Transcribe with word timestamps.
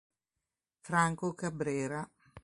Franco 0.81 1.35
Cabrera 1.35 2.01